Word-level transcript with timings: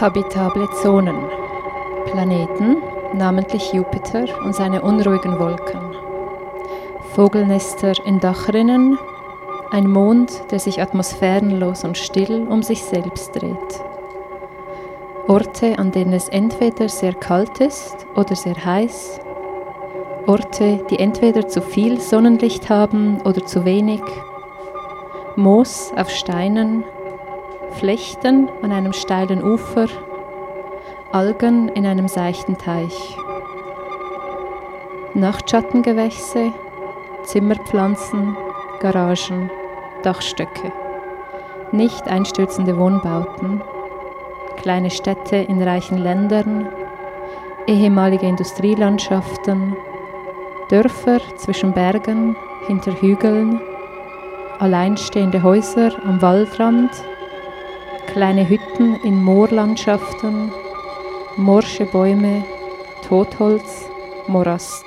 Habitable 0.00 0.66
Zonen. 0.80 1.18
Planeten, 2.06 2.78
namentlich 3.12 3.74
Jupiter 3.74 4.24
und 4.42 4.54
seine 4.54 4.80
unruhigen 4.80 5.38
Wolken. 5.38 5.78
Vogelnester 7.14 7.92
in 8.06 8.18
Dachrinnen. 8.18 8.98
Ein 9.70 9.90
Mond, 9.90 10.44
der 10.50 10.58
sich 10.58 10.80
atmosphärenlos 10.80 11.84
und 11.84 11.98
still 11.98 12.46
um 12.48 12.62
sich 12.62 12.82
selbst 12.82 13.34
dreht. 13.34 13.84
Orte, 15.28 15.78
an 15.78 15.92
denen 15.92 16.14
es 16.14 16.30
entweder 16.30 16.88
sehr 16.88 17.12
kalt 17.12 17.60
ist 17.60 18.06
oder 18.16 18.34
sehr 18.34 18.56
heiß. 18.64 19.20
Orte, 20.26 20.82
die 20.88 20.98
entweder 20.98 21.46
zu 21.46 21.60
viel 21.60 22.00
Sonnenlicht 22.00 22.70
haben 22.70 23.20
oder 23.26 23.44
zu 23.44 23.66
wenig. 23.66 24.00
Moos 25.36 25.92
auf 25.94 26.08
Steinen, 26.08 26.84
Flechten 27.72 28.48
an 28.62 28.72
einem 28.72 28.92
steilen 28.92 29.42
Ufer, 29.42 29.86
Algen 31.12 31.68
in 31.68 31.86
einem 31.86 32.08
seichten 32.08 32.58
Teich. 32.58 33.16
Nachtschattengewächse, 35.14 36.52
Zimmerpflanzen, 37.24 38.36
Garagen, 38.80 39.50
Dachstöcke. 40.02 40.72
Nicht 41.72 42.08
einstürzende 42.08 42.78
Wohnbauten, 42.78 43.60
kleine 44.56 44.90
Städte 44.90 45.36
in 45.36 45.62
reichen 45.62 45.98
Ländern, 45.98 46.68
ehemalige 47.66 48.26
Industrielandschaften, 48.26 49.76
Dörfer 50.68 51.20
zwischen 51.36 51.72
Bergen, 51.72 52.36
hinter 52.66 52.92
Hügeln, 52.92 53.60
alleinstehende 54.58 55.42
Häuser 55.42 55.92
am 56.04 56.20
Waldrand, 56.22 56.90
kleine 58.12 58.48
Hütten 58.48 58.96
in 59.04 59.22
Moorlandschaften, 59.22 60.50
morsche 61.36 61.84
Bäume, 61.86 62.44
Totholz, 63.06 63.88
Morast. 64.26 64.84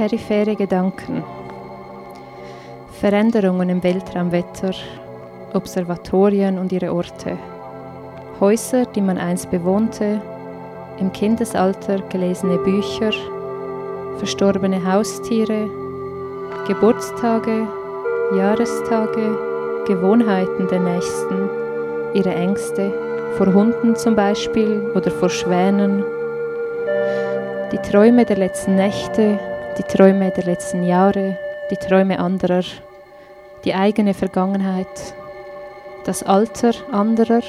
periphere 0.00 0.56
Gedanken. 0.56 1.22
Veränderungen 3.00 3.68
im 3.68 3.82
Weltraumwetter, 3.82 4.72
Observatorien 5.54 6.58
und 6.58 6.72
ihre 6.72 6.92
Orte. 6.92 7.36
Häuser, 8.40 8.86
die 8.86 9.00
man 9.00 9.18
einst 9.18 9.50
bewohnte, 9.50 10.20
im 10.98 11.12
Kindesalter 11.12 12.00
gelesene 12.08 12.58
Bücher, 12.58 13.12
verstorbene 14.18 14.84
Haustiere, 14.84 15.68
Geburtstage, 16.66 17.66
Jahrestage, 18.36 19.38
Gewohnheiten 19.86 20.68
der 20.68 20.80
Nächsten, 20.80 21.48
ihre 22.14 22.34
Ängste, 22.34 22.92
vor 23.36 23.52
Hunden 23.52 23.96
zum 23.96 24.14
Beispiel 24.14 24.90
oder 24.94 25.10
vor 25.10 25.30
Schwänen, 25.30 26.04
die 27.72 27.78
Träume 27.78 28.24
der 28.24 28.36
letzten 28.36 28.74
Nächte, 28.74 29.38
die 29.78 29.82
Träume 29.84 30.30
der 30.30 30.44
letzten 30.44 30.84
Jahre, 30.84 31.36
die 31.70 31.76
Träume 31.76 32.18
anderer, 32.18 32.62
die 33.64 33.74
eigene 33.74 34.14
Vergangenheit, 34.14 35.14
das 36.10 36.24
Alter 36.24 36.72
anderer, 36.90 37.42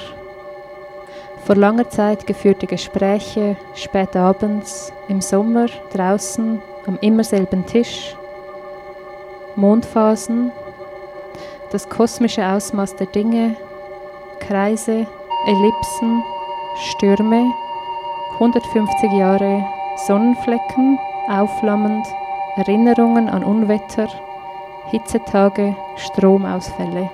vor 1.45 1.55
langer 1.55 1.89
Zeit 1.89 2.27
geführte 2.27 2.67
Gespräche, 2.67 3.55
spät 3.73 4.15
abends, 4.15 4.93
im 5.07 5.19
Sommer, 5.19 5.65
draußen, 5.91 6.61
am 6.85 6.99
immer 7.01 7.23
selben 7.23 7.65
Tisch, 7.65 8.15
Mondphasen, 9.55 10.51
das 11.71 11.89
kosmische 11.89 12.45
Ausmaß 12.45 12.97
der 12.97 13.07
Dinge, 13.07 13.55
Kreise, 14.39 15.07
Ellipsen, 15.47 16.23
Stürme, 16.91 17.51
150 18.33 19.11
Jahre 19.13 19.65
Sonnenflecken, 20.05 20.99
aufflammend, 21.27 22.05
Erinnerungen 22.57 23.27
an 23.27 23.43
Unwetter, 23.43 24.07
Hitzetage, 24.91 25.75
Stromausfälle. 25.95 27.09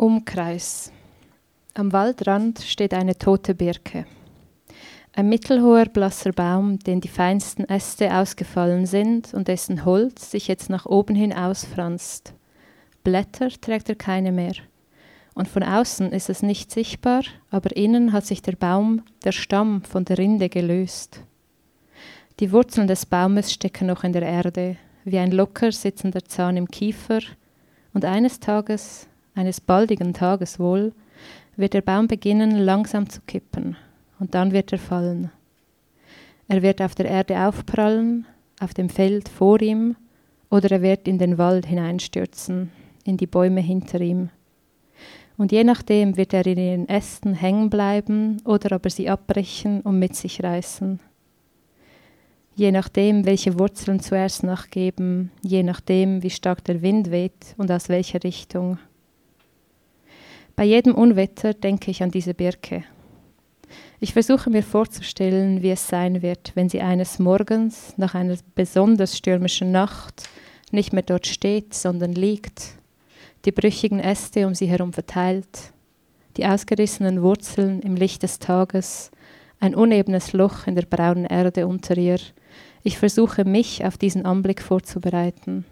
Umkreis. 0.00 0.90
Am 1.74 1.92
Waldrand 1.92 2.60
steht 2.60 2.94
eine 2.94 3.18
tote 3.18 3.54
Birke. 3.54 4.06
Ein 5.12 5.28
mittelhoher, 5.28 5.84
blasser 5.84 6.32
Baum, 6.32 6.78
den 6.78 7.02
die 7.02 7.08
feinsten 7.08 7.68
Äste 7.68 8.16
ausgefallen 8.16 8.86
sind 8.86 9.34
und 9.34 9.46
dessen 9.46 9.84
Holz 9.84 10.30
sich 10.30 10.48
jetzt 10.48 10.70
nach 10.70 10.86
oben 10.86 11.14
hin 11.14 11.34
ausfranst. 11.34 12.32
Blätter 13.04 13.50
trägt 13.50 13.90
er 13.90 13.94
keine 13.94 14.32
mehr. 14.32 14.54
Und 15.34 15.48
von 15.48 15.62
außen 15.62 16.12
ist 16.12 16.30
es 16.30 16.42
nicht 16.42 16.70
sichtbar, 16.70 17.24
aber 17.50 17.76
innen 17.76 18.14
hat 18.14 18.24
sich 18.24 18.40
der 18.40 18.56
Baum, 18.56 19.02
der 19.22 19.32
Stamm, 19.32 19.82
von 19.82 20.06
der 20.06 20.16
Rinde 20.16 20.48
gelöst. 20.48 21.20
Die 22.40 22.52
Wurzeln 22.52 22.86
des 22.86 23.04
Baumes 23.04 23.52
stecken 23.52 23.88
noch 23.88 24.02
in 24.02 24.14
der 24.14 24.22
Erde, 24.22 24.78
wie 25.04 25.18
ein 25.18 25.30
locker 25.30 25.70
sitzender 25.72 26.24
Zahn 26.24 26.56
im 26.56 26.68
Kiefer, 26.68 27.20
und 27.92 28.06
eines 28.06 28.40
Tages, 28.40 29.09
eines 29.40 29.60
baldigen 29.60 30.12
Tages 30.12 30.60
wohl, 30.60 30.92
wird 31.56 31.72
der 31.72 31.80
Baum 31.80 32.08
beginnen 32.08 32.58
langsam 32.58 33.08
zu 33.08 33.22
kippen, 33.26 33.76
und 34.18 34.34
dann 34.34 34.52
wird 34.52 34.70
er 34.70 34.78
fallen. 34.78 35.30
Er 36.46 36.60
wird 36.62 36.82
auf 36.82 36.94
der 36.94 37.06
Erde 37.06 37.40
aufprallen, 37.46 38.26
auf 38.60 38.74
dem 38.74 38.90
Feld 38.90 39.30
vor 39.30 39.62
ihm, 39.62 39.96
oder 40.50 40.70
er 40.70 40.82
wird 40.82 41.08
in 41.08 41.18
den 41.18 41.38
Wald 41.38 41.64
hineinstürzen, 41.64 42.70
in 43.04 43.16
die 43.16 43.26
Bäume 43.26 43.62
hinter 43.62 44.00
ihm. 44.00 44.28
Und 45.38 45.52
je 45.52 45.64
nachdem 45.64 46.18
wird 46.18 46.34
er 46.34 46.46
in 46.46 46.58
ihren 46.58 46.88
Ästen 46.88 47.32
hängen 47.32 47.70
bleiben 47.70 48.42
oder 48.44 48.72
aber 48.74 48.90
sie 48.90 49.08
abbrechen 49.08 49.80
und 49.80 49.98
mit 49.98 50.14
sich 50.14 50.42
reißen. 50.42 51.00
Je 52.56 52.72
nachdem, 52.72 53.24
welche 53.24 53.58
Wurzeln 53.58 54.00
zuerst 54.00 54.42
nachgeben, 54.42 55.30
je 55.40 55.62
nachdem, 55.62 56.22
wie 56.22 56.28
stark 56.28 56.62
der 56.64 56.82
Wind 56.82 57.10
weht 57.10 57.54
und 57.56 57.70
aus 57.72 57.88
welcher 57.88 58.22
Richtung. 58.22 58.78
Bei 60.60 60.66
jedem 60.66 60.94
Unwetter 60.94 61.54
denke 61.54 61.90
ich 61.90 62.02
an 62.02 62.10
diese 62.10 62.34
Birke. 62.34 62.84
Ich 63.98 64.12
versuche 64.12 64.50
mir 64.50 64.62
vorzustellen, 64.62 65.62
wie 65.62 65.70
es 65.70 65.88
sein 65.88 66.20
wird, 66.20 66.52
wenn 66.54 66.68
sie 66.68 66.82
eines 66.82 67.18
Morgens 67.18 67.94
nach 67.96 68.14
einer 68.14 68.36
besonders 68.54 69.16
stürmischen 69.16 69.72
Nacht 69.72 70.28
nicht 70.70 70.92
mehr 70.92 71.02
dort 71.02 71.26
steht, 71.26 71.72
sondern 71.72 72.12
liegt, 72.12 72.74
die 73.46 73.52
brüchigen 73.52 74.00
Äste 74.00 74.46
um 74.46 74.54
sie 74.54 74.66
herum 74.66 74.92
verteilt, 74.92 75.72
die 76.36 76.44
ausgerissenen 76.44 77.22
Wurzeln 77.22 77.80
im 77.80 77.96
Licht 77.96 78.22
des 78.22 78.38
Tages, 78.38 79.10
ein 79.60 79.74
unebenes 79.74 80.34
Loch 80.34 80.66
in 80.66 80.74
der 80.74 80.84
braunen 80.84 81.24
Erde 81.24 81.66
unter 81.66 81.96
ihr. 81.96 82.20
Ich 82.82 82.98
versuche 82.98 83.46
mich 83.46 83.82
auf 83.82 83.96
diesen 83.96 84.26
Anblick 84.26 84.60
vorzubereiten. 84.60 85.64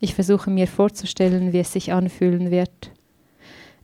Ich 0.00 0.14
versuche 0.14 0.50
mir 0.50 0.66
vorzustellen, 0.66 1.54
wie 1.54 1.60
es 1.60 1.72
sich 1.72 1.94
anfühlen 1.94 2.50
wird 2.50 2.90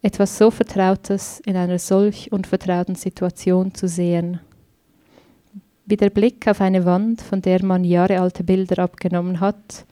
etwas 0.04 0.36
so 0.36 0.50
Vertrautes 0.50 1.40
in 1.46 1.56
einer 1.56 1.78
solch 1.78 2.30
unvertrauten 2.30 2.94
Situation 2.94 3.74
zu 3.74 3.88
sehen. 3.88 4.38
Wie 5.86 5.96
der 5.96 6.10
Blick 6.10 6.46
auf 6.46 6.60
eine 6.60 6.84
Wand, 6.84 7.22
von 7.22 7.40
der 7.40 7.64
man 7.64 7.84
jahrealte 7.84 8.44
Bilder 8.44 8.82
abgenommen 8.82 9.40
hat, 9.40 9.86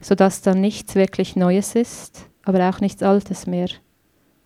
sodass 0.00 0.42
dann 0.42 0.60
nichts 0.60 0.96
wirklich 0.96 1.34
Neues 1.34 1.76
ist, 1.76 2.26
aber 2.42 2.68
auch 2.68 2.80
nichts 2.80 3.02
Altes 3.02 3.46
mehr. 3.46 3.68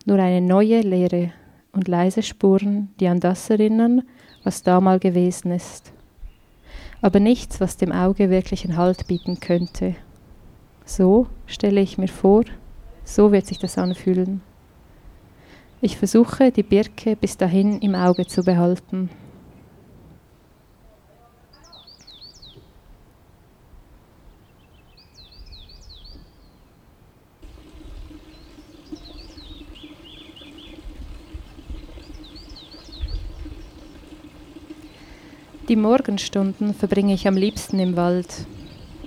Nur 0.07 0.21
eine 0.21 0.41
neue 0.41 0.83
Leere 0.83 1.33
und 1.73 1.89
leise 1.89 2.23
Spuren, 2.23 2.91
die 3.01 3.09
an 3.09 3.19
das 3.19 3.51
erinnern, 3.51 4.03
was 4.45 4.63
damals 4.63 5.01
gewesen 5.01 5.51
ist. 5.51 5.93
Aber 7.01 7.19
nichts, 7.19 7.61
was 7.61 7.77
dem 7.77 7.91
Auge 7.91 8.31
wirklichen 8.31 8.77
Halt 8.77 9.09
bieten 9.09 9.41
könnte. 9.41 9.97
So 10.85 11.27
stelle 11.47 11.81
ich 11.81 11.99
mir 11.99 12.07
vor, 12.07 12.45
so 13.03 13.33
wird 13.33 13.47
sich 13.47 13.59
das 13.59 13.79
anfühlen. 13.79 14.43
Ich 15.81 15.97
versuche, 15.97 16.51
die 16.51 16.65
Birke 16.65 17.15
bis 17.15 17.37
dahin 17.37 17.79
im 17.79 17.95
Auge 17.95 18.27
zu 18.27 18.43
behalten. 18.43 19.11
Die 35.69 35.77
Morgenstunden 35.77 36.75
verbringe 36.75 37.15
ich 37.15 37.29
am 37.29 37.37
liebsten 37.37 37.79
im 37.79 37.95
Wald. 37.95 38.47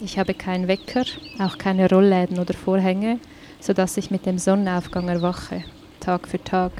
Ich 0.01 0.18
habe 0.18 0.33
keinen 0.33 0.69
Wecker, 0.69 1.03
auch 1.39 1.57
keine 1.57 1.89
Rollläden 1.89 2.39
oder 2.39 2.53
Vorhänge, 2.53 3.19
sodass 3.59 3.97
ich 3.97 4.09
mit 4.09 4.25
dem 4.25 4.38
Sonnenaufgang 4.38 5.09
erwache. 5.09 5.65
Tag 6.01 6.27
für 6.27 6.44
Tag. 6.44 6.71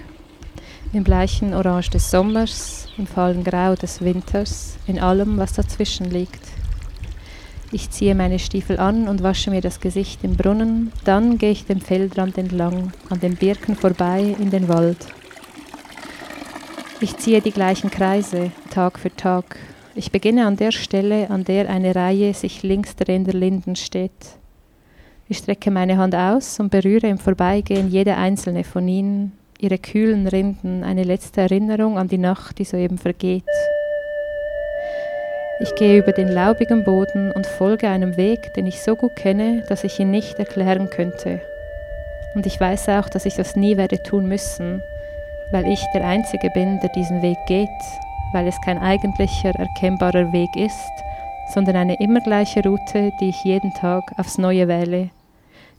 Im 0.92 1.06
bleichen 1.06 1.54
Orange 1.54 1.92
des 1.92 2.12
Sommers, 2.12 2.88
im 2.98 3.08
fahlen 3.08 3.44
Grau 3.44 3.76
des 3.76 4.02
Winters, 4.02 4.78
in 4.88 5.00
allem, 5.00 5.38
was 5.38 5.54
dazwischen 5.54 6.10
liegt. 6.10 6.42
Ich 7.72 7.90
ziehe 7.92 8.16
meine 8.16 8.40
Stiefel 8.40 8.80
an 8.80 9.08
und 9.08 9.24
wasche 9.24 9.52
mir 9.52 9.62
das 9.62 9.80
Gesicht 9.80 10.24
im 10.24 10.36
Brunnen, 10.36 10.92
dann 11.06 11.38
gehe 11.38 11.52
ich 11.52 11.66
den 11.66 11.80
Feldrand 11.80 12.38
entlang, 12.38 12.92
an 13.10 13.20
den 13.22 13.38
Birken 13.38 13.76
vorbei 13.76 14.36
in 14.38 14.50
den 14.50 14.68
Wald. 14.68 15.08
Ich 17.00 17.16
ziehe 17.18 17.42
die 17.42 17.52
gleichen 17.52 17.90
Kreise, 17.92 18.52
Tag 18.72 19.00
für 19.00 19.16
Tag, 19.16 19.58
ich 19.94 20.12
beginne 20.12 20.48
an 20.48 20.58
der 20.58 20.72
Stelle, 20.72 21.30
an 21.30 21.44
der 21.44 21.70
eine 21.70 21.96
Reihe 21.96 22.34
sich 22.34 22.64
links 22.64 22.96
drehender 22.96 23.34
Linden 23.34 23.76
steht. 23.76 24.41
Ich 25.32 25.38
strecke 25.38 25.72
meine 25.72 25.98
Hand 25.98 26.14
aus 26.14 26.60
und 26.60 26.72
berühre 26.72 27.08
im 27.08 27.18
Vorbeigehen 27.18 27.90
jede 27.90 28.18
einzelne 28.18 28.66
von 28.66 28.86
ihnen, 28.86 29.32
ihre 29.62 29.78
kühlen 29.78 30.28
Rinden, 30.28 30.84
eine 30.84 31.06
letzte 31.06 31.40
Erinnerung 31.40 31.98
an 31.98 32.10
die 32.10 32.18
Nacht, 32.18 32.60
die 32.60 32.66
soeben 32.66 32.98
vergeht. 32.98 33.46
Ich 35.62 35.74
gehe 35.76 36.00
über 36.00 36.12
den 36.12 36.28
laubigen 36.28 36.84
Boden 36.84 37.32
und 37.32 37.48
folge 37.48 37.88
einem 37.88 38.18
Weg, 38.18 38.54
den 38.56 38.68
ich 38.68 38.82
so 38.82 38.98
gut 38.98 39.16
kenne, 39.16 39.64
dass 39.70 39.86
ich 39.86 39.98
ihn 40.02 40.12
nicht 40.12 40.38
erklären 40.38 40.90
könnte. 40.90 41.40
Und 42.36 42.46
ich 42.46 42.60
weiß 42.60 42.90
auch, 42.90 43.08
dass 43.08 43.26
ich 43.26 43.36
das 43.36 43.56
nie 43.56 43.78
werde 43.78 44.04
tun 44.04 44.28
müssen, 44.28 44.82
weil 45.54 45.66
ich 45.66 45.82
der 45.94 46.06
Einzige 46.06 46.50
bin, 46.50 46.82
der 46.82 46.90
diesen 46.90 47.22
Weg 47.22 47.38
geht 47.48 47.70
weil 48.34 48.48
es 48.48 48.60
kein 48.62 48.80
eigentlicher 48.80 49.54
erkennbarer 49.56 50.32
Weg 50.32 50.56
ist, 50.56 50.92
sondern 51.54 51.76
eine 51.76 51.96
immer 52.00 52.22
gleiche 52.22 52.64
Route, 52.64 53.12
die 53.20 53.30
ich 53.30 53.44
jeden 53.44 53.74
Tag 53.74 54.04
aufs 54.18 54.38
Neue 54.38 54.68
wähle, 54.68 55.10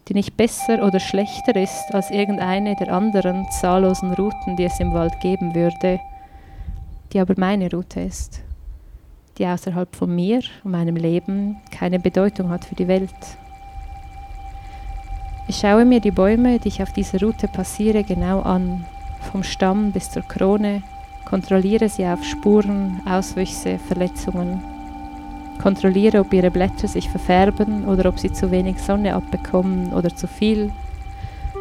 die 0.08 0.14
nicht 0.14 0.36
besser 0.36 0.84
oder 0.84 1.00
schlechter 1.00 1.54
ist 1.56 1.94
als 1.94 2.10
irgendeine 2.10 2.74
der 2.76 2.92
anderen 2.92 3.46
zahllosen 3.50 4.12
Routen, 4.14 4.56
die 4.56 4.64
es 4.64 4.80
im 4.80 4.92
Wald 4.92 5.20
geben 5.20 5.54
würde, 5.54 6.00
die 7.12 7.20
aber 7.20 7.34
meine 7.36 7.70
Route 7.70 8.00
ist, 8.00 8.40
die 9.38 9.46
außerhalb 9.46 9.94
von 9.94 10.14
mir 10.14 10.40
und 10.64 10.72
meinem 10.72 10.96
Leben 10.96 11.56
keine 11.70 11.98
Bedeutung 12.00 12.50
hat 12.50 12.64
für 12.64 12.74
die 12.74 12.88
Welt. 12.88 13.10
Ich 15.48 15.56
schaue 15.56 15.84
mir 15.84 16.00
die 16.00 16.10
Bäume, 16.10 16.58
die 16.58 16.68
ich 16.68 16.82
auf 16.82 16.92
dieser 16.92 17.20
Route 17.20 17.48
passiere, 17.48 18.04
genau 18.04 18.40
an, 18.40 18.84
vom 19.30 19.42
Stamm 19.42 19.92
bis 19.92 20.10
zur 20.10 20.22
Krone, 20.22 20.82
Kontrolliere 21.32 21.88
sie 21.88 22.04
auf 22.04 22.22
Spuren, 22.24 23.00
Auswüchse, 23.06 23.78
Verletzungen. 23.78 24.71
Kontrolliere, 25.62 26.20
ob 26.20 26.32
ihre 26.32 26.50
Blätter 26.50 26.88
sich 26.88 27.08
verfärben 27.08 27.86
oder 27.86 28.08
ob 28.08 28.18
sie 28.18 28.32
zu 28.32 28.50
wenig 28.50 28.78
Sonne 28.82 29.14
abbekommen 29.14 29.92
oder 29.92 30.14
zu 30.14 30.26
viel, 30.26 30.72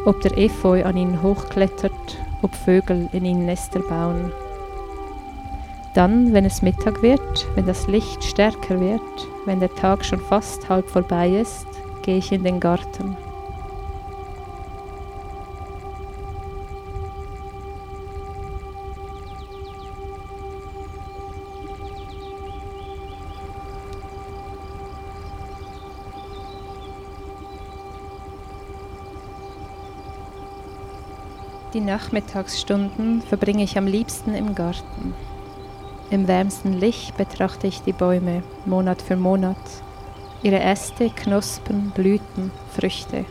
ob 0.04 0.20
der 0.22 0.36
Efeu 0.36 0.84
an 0.84 0.96
ihnen 0.96 1.22
hochklettert, 1.22 2.18
ob 2.42 2.54
Vögel 2.54 3.08
in 3.12 3.24
ihnen 3.24 3.46
Nester 3.46 3.80
bauen. 3.80 4.32
Dann, 5.94 6.32
wenn 6.32 6.44
es 6.44 6.62
Mittag 6.62 7.02
wird, 7.02 7.46
wenn 7.54 7.66
das 7.66 7.86
Licht 7.86 8.24
stärker 8.24 8.80
wird, 8.80 9.00
wenn 9.44 9.60
der 9.60 9.74
Tag 9.74 10.04
schon 10.04 10.20
fast 10.20 10.68
halb 10.68 10.88
vorbei 10.88 11.28
ist, 11.28 11.66
gehe 12.02 12.16
ich 12.16 12.32
in 12.32 12.44
den 12.44 12.58
Garten. 12.58 13.16
Die 31.74 31.80
Nachmittagsstunden 31.80 33.22
verbringe 33.22 33.64
ich 33.64 33.78
am 33.78 33.86
liebsten 33.86 34.34
im 34.34 34.54
Garten. 34.54 35.14
Im 36.10 36.28
wärmsten 36.28 36.74
Licht 36.74 37.16
betrachte 37.16 37.66
ich 37.66 37.80
die 37.80 37.94
Bäume 37.94 38.42
Monat 38.66 39.00
für 39.00 39.16
Monat, 39.16 39.56
ihre 40.42 40.60
Äste, 40.60 41.08
Knospen, 41.08 41.90
Blüten, 41.94 42.50
Früchte. 42.74 43.24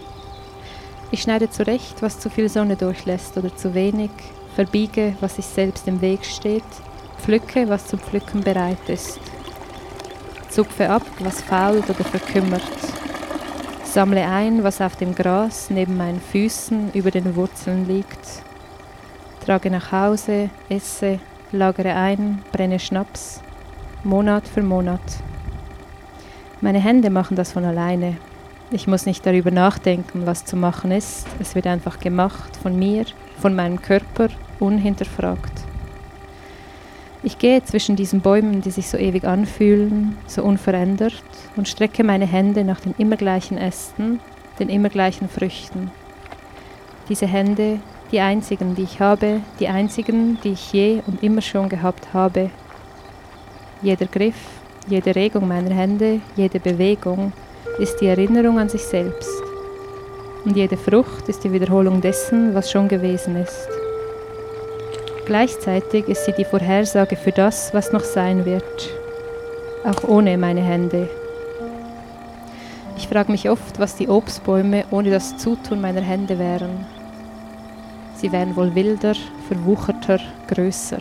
Ich 1.12 1.22
schneide 1.22 1.52
zurecht, 1.52 2.02
was 2.02 2.20
zu 2.20 2.32
viel 2.32 2.50
Sonne 2.50 2.78
durchlässt 2.78 3.38
oder 3.38 3.56
zu 3.56 3.76
wenig, 3.76 4.10
verbiege, 4.56 5.16
was 5.20 5.36
sich 5.36 5.46
selbst 5.46 5.88
im 5.88 6.02
Weg 6.02 6.26
steht, 6.26 6.64
pflücke, 7.20 7.70
was 7.70 7.86
zum 7.86 8.00
Pflücken 8.00 8.42
bereit 8.42 8.90
ist, 8.90 9.20
zupfe 10.50 10.90
ab, 10.90 11.06
was 11.20 11.44
fault 11.44 11.88
oder 11.88 12.04
verkümmert, 12.04 12.64
Sammle 13.92 14.26
ein, 14.26 14.64
was 14.64 14.80
auf 14.80 14.96
dem 14.96 15.14
Gras 15.16 15.70
neben 15.70 15.98
meinen 15.98 16.22
Füßen 16.22 16.94
über 16.94 17.12
den 17.12 17.36
Wurzeln 17.36 17.90
liegt. 17.90 18.42
Trage 19.46 19.70
nach 19.70 19.92
Hause, 19.92 20.50
esse, 20.70 21.20
lagere 21.52 21.94
ein, 21.94 22.42
brenne 22.54 22.80
Schnaps, 22.80 23.42
Monat 24.06 24.48
für 24.48 24.62
Monat. 24.62 25.02
Meine 26.62 26.80
Hände 26.80 27.10
machen 27.10 27.36
das 27.36 27.52
von 27.52 27.66
alleine. 27.66 28.16
Ich 28.72 28.88
muss 28.88 29.06
nicht 29.06 29.26
darüber 29.26 29.52
nachdenken, 29.52 30.26
was 30.26 30.46
zu 30.46 30.56
machen 30.56 30.92
ist. 30.92 31.28
Es 31.42 31.54
wird 31.54 31.68
einfach 31.68 32.00
gemacht 32.00 32.56
von 32.64 32.80
mir, 32.80 33.04
von 33.42 33.54
meinem 33.54 33.82
Körper, 33.82 34.30
unhinterfragt. 34.62 35.61
Ich 37.24 37.38
gehe 37.38 37.64
zwischen 37.64 37.96
diesen 37.96 38.22
Bäumen, 38.22 38.62
die 38.62 38.72
sich 38.72 38.88
so 38.88 38.98
ewig 38.98 39.26
anfühlen, 39.26 40.18
so 40.26 40.44
unverändert, 40.44 41.24
und 41.56 41.68
strecke 41.68 42.04
meine 42.04 42.26
Hände 42.26 42.64
nach 42.64 42.80
den 42.80 42.96
immer 42.98 43.16
gleichen 43.16 43.58
Ästen, 43.58 44.20
den 44.60 44.70
immer 44.70 44.90
gleichen 44.90 45.30
Früchten. 45.30 45.92
Diese 47.10 47.28
Hände, 47.28 47.80
die 48.12 48.20
einzigen, 48.20 48.74
die 48.74 48.84
ich 48.84 49.00
habe, 49.00 49.42
die 49.60 49.68
einzigen, 49.68 50.40
die 50.44 50.54
ich 50.54 50.74
je 50.74 51.02
und 51.06 51.22
immer 51.22 51.42
schon 51.42 51.70
gehabt 51.70 52.14
habe. 52.14 52.50
Jeder 53.84 54.08
Griff, 54.08 54.36
jede 54.88 55.16
Regung 55.16 55.48
meiner 55.48 55.76
Hände, 55.76 56.22
jede 56.36 56.60
Bewegung 56.60 57.34
ist 57.80 58.02
die 58.02 58.08
Erinnerung 58.08 58.58
an 58.58 58.70
sich 58.70 58.82
selbst. 58.82 59.30
Und 60.44 60.58
jede 60.58 60.76
Frucht 60.76 61.30
ist 61.30 61.44
die 61.44 61.54
Wiederholung 61.54 62.02
dessen, 62.02 62.56
was 62.56 62.72
schon 62.72 62.88
gewesen 62.88 63.36
ist. 63.36 63.81
Gleichzeitig 65.32 66.10
ist 66.10 66.26
sie 66.26 66.34
die 66.34 66.44
Vorhersage 66.44 67.16
für 67.16 67.32
das, 67.32 67.74
was 67.74 67.94
noch 67.94 68.04
sein 68.04 68.44
wird, 68.44 68.90
auch 69.86 70.04
ohne 70.10 70.38
meine 70.38 70.60
Hände. 70.60 71.10
Ich 72.98 73.08
frage 73.08 73.32
mich 73.32 73.50
oft, 73.50 73.80
was 73.80 73.96
die 73.96 74.10
Obstbäume 74.10 74.84
ohne 74.92 75.10
das 75.10 75.38
Zutun 75.38 75.80
meiner 75.80 76.02
Hände 76.02 76.38
wären. 76.38 76.86
Sie 78.16 78.30
wären 78.34 78.58
wohl 78.58 78.76
wilder, 78.76 79.14
verwucherter, 79.48 80.20
größer. 80.50 81.00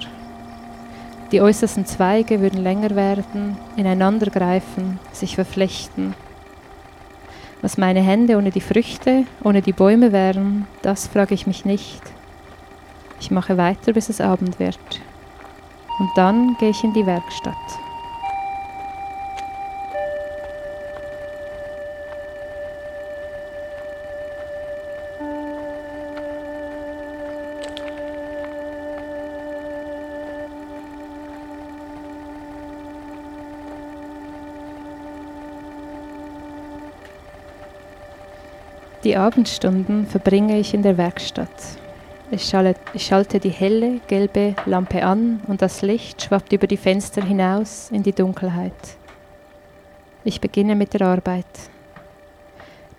Die 1.32 1.40
äußersten 1.40 1.84
Zweige 1.84 2.40
würden 2.40 2.62
länger 2.62 2.94
werden, 2.94 3.56
ineinandergreifen, 3.74 5.00
sich 5.10 5.34
verflechten. 5.34 6.14
Was 7.62 7.78
meine 7.78 8.00
Hände 8.00 8.36
ohne 8.36 8.52
die 8.52 8.60
Früchte, 8.60 9.24
ohne 9.42 9.60
die 9.60 9.72
Bäume 9.72 10.12
wären, 10.12 10.68
das 10.82 11.08
frage 11.08 11.34
ich 11.34 11.48
mich 11.48 11.64
nicht. 11.64 12.00
Ich 13.20 13.30
mache 13.30 13.56
weiter, 13.56 13.92
bis 13.92 14.08
es 14.08 14.20
Abend 14.20 14.58
wird. 14.58 14.78
Und 15.98 16.10
dann 16.16 16.56
gehe 16.58 16.70
ich 16.70 16.82
in 16.82 16.94
die 16.94 17.06
Werkstatt. 17.06 17.54
Die 39.04 39.16
Abendstunden 39.16 40.06
verbringe 40.06 40.58
ich 40.58 40.74
in 40.74 40.82
der 40.82 40.96
Werkstatt. 40.96 41.48
Ich, 42.32 42.44
schalte 42.44 43.40
die 43.40 43.50
helle, 43.50 44.00
gelbe 44.06 44.54
Lampe 44.64 45.02
an 45.04 45.40
und 45.48 45.62
das 45.62 45.82
Licht 45.82 46.22
schwappt 46.22 46.52
über 46.52 46.68
die 46.68 46.76
Fenster 46.76 47.24
hinaus 47.24 47.90
in 47.90 48.04
die 48.04 48.12
Dunkelheit. 48.12 48.72
Ich 50.22 50.40
beginne 50.40 50.76
mit 50.76 50.94
der 50.94 51.08
Arbeit. 51.08 51.46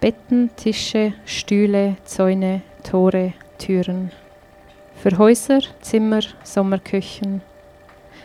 Betten, 0.02 0.50
Tische, 0.58 1.14
Stühle, 1.24 1.96
Zäune, 2.04 2.62
Tore, 2.84 3.32
Türen. 3.58 4.12
Für 4.96 5.18
Häuser, 5.18 5.62
Zimmer, 5.80 6.22
Sommerküchen. 6.44 7.42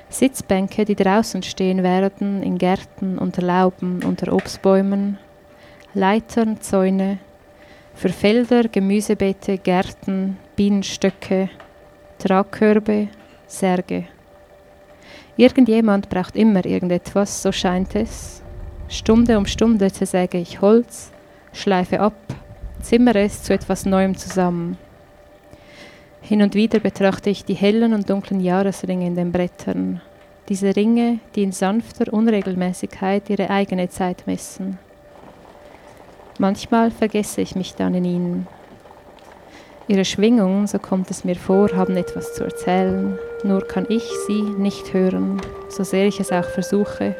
Sitzbänke, 0.08 0.84
die 0.84 0.96
draußen 0.96 1.44
stehen 1.44 1.84
werden, 1.84 2.42
in 2.42 2.58
Gärten, 2.58 3.18
unter 3.18 3.42
Lauben, 3.42 4.02
unter 4.02 4.32
Obstbäumen. 4.32 5.18
Leitern, 5.94 6.60
Zäune, 6.60 7.18
für 7.94 8.08
Felder, 8.08 8.64
Gemüsebeete, 8.64 9.58
Gärten, 9.58 10.36
Bienenstöcke, 10.56 11.50
Tragkörbe, 12.18 13.08
Särge. 13.46 14.04
Irgendjemand 15.36 16.08
braucht 16.08 16.34
immer 16.34 16.64
irgendetwas, 16.64 17.42
so 17.42 17.52
scheint 17.52 17.94
es. 17.94 18.42
Stunde 18.88 19.36
um 19.36 19.44
Stunde 19.44 19.92
zersäge 19.92 20.38
ich 20.38 20.62
Holz, 20.62 21.12
schleife 21.52 22.00
ab, 22.00 22.14
zimmere 22.80 23.20
es 23.20 23.42
zu 23.42 23.52
etwas 23.52 23.84
Neuem 23.84 24.16
zusammen. 24.16 24.78
Hin 26.22 26.40
und 26.40 26.54
wieder 26.54 26.80
betrachte 26.80 27.28
ich 27.28 27.44
die 27.44 27.52
hellen 27.52 27.92
und 27.92 28.08
dunklen 28.08 28.40
Jahresringe 28.40 29.06
in 29.06 29.14
den 29.14 29.32
Brettern, 29.32 30.00
diese 30.48 30.74
Ringe, 30.74 31.18
die 31.34 31.42
in 31.42 31.52
sanfter 31.52 32.10
Unregelmäßigkeit 32.10 33.28
ihre 33.28 33.50
eigene 33.50 33.90
Zeit 33.90 34.26
messen. 34.26 34.78
Manchmal 36.38 36.90
vergesse 36.90 37.42
ich 37.42 37.54
mich 37.56 37.74
dann 37.74 37.94
in 37.94 38.04
ihnen. 38.06 38.55
Ihre 39.88 40.04
Schwingungen, 40.04 40.66
so 40.66 40.80
kommt 40.80 41.12
es 41.12 41.24
mir 41.24 41.36
vor, 41.36 41.70
haben 41.76 41.96
etwas 41.96 42.34
zu 42.34 42.42
erzählen, 42.42 43.16
nur 43.44 43.60
kann 43.60 43.86
ich 43.88 44.02
sie 44.26 44.42
nicht 44.42 44.92
hören, 44.92 45.40
so 45.68 45.84
sehr 45.84 46.08
ich 46.08 46.18
es 46.18 46.32
auch 46.32 46.44
versuche. 46.44 47.14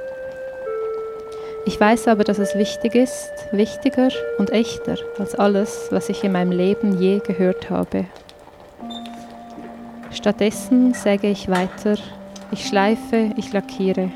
Ich 1.65 1.79
weiß 1.79 2.09
aber, 2.09 2.25
dass 2.25 2.41
es 2.41 2.57
wichtig 2.57 2.97
ist, 2.97 3.31
wichtiger 3.53 4.09
und 4.39 4.51
echter 4.51 4.97
als 5.17 5.37
alles, 5.37 5.89
was 5.91 6.09
ich 6.09 6.25
in 6.25 6.33
meinem 6.33 6.51
Leben 6.51 6.99
je 6.99 7.21
gehört 7.21 7.71
habe. 7.71 8.07
Stattdessen 10.11 10.93
säge 10.93 11.29
ich 11.29 11.49
weiter, 11.49 11.95
ich 12.51 12.67
schleife, 12.67 13.31
ich 13.37 13.53
lackiere, 13.53 14.11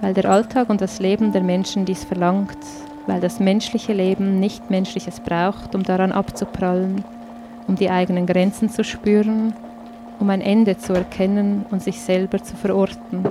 weil 0.00 0.14
der 0.14 0.30
Alltag 0.30 0.70
und 0.70 0.80
das 0.80 0.98
Leben 0.98 1.32
der 1.32 1.42
Menschen 1.42 1.84
dies 1.84 2.04
verlangt, 2.04 2.56
weil 3.06 3.20
das 3.20 3.38
menschliche 3.38 3.92
Leben 3.92 4.40
nicht 4.40 4.70
Menschliches 4.70 5.20
braucht, 5.20 5.74
um 5.74 5.82
daran 5.82 6.10
abzuprallen, 6.10 7.04
um 7.66 7.76
die 7.76 7.90
eigenen 7.90 8.26
Grenzen 8.26 8.68
zu 8.68 8.84
spüren, 8.84 9.54
um 10.20 10.30
ein 10.30 10.40
Ende 10.40 10.76
zu 10.78 10.92
erkennen 10.92 11.66
und 11.70 11.82
sich 11.82 12.00
selber 12.00 12.42
zu 12.42 12.56
verorten, 12.56 13.26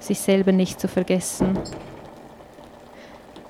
sich 0.00 0.20
selber 0.20 0.52
nicht 0.52 0.80
zu 0.80 0.88
vergessen. 0.88 1.58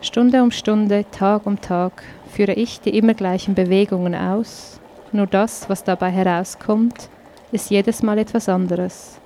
Stunde 0.00 0.42
um 0.42 0.50
Stunde, 0.50 1.04
Tag 1.10 1.46
um 1.46 1.60
Tag 1.60 2.02
führe 2.30 2.52
ich 2.52 2.80
die 2.80 2.96
immer 2.96 3.14
gleichen 3.14 3.54
Bewegungen 3.54 4.14
aus 4.14 4.80
nur 5.12 5.26
das, 5.26 5.68
was 5.68 5.84
dabei 5.84 6.10
herauskommt, 6.10 7.10
ist 7.52 7.70
jedes 7.70 8.02
Mal 8.02 8.16
etwas 8.16 8.48
anderes. 8.48 9.18